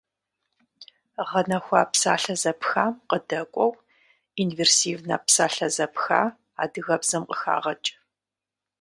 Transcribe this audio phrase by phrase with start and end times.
[1.29, 3.71] Гъэнэхуа псалъэ зэпхам къыдэкӏуэу
[4.41, 6.21] инверсивнэ псалъэ зэпха
[6.61, 7.89] адыгэбзэм къыхагъэкӏ.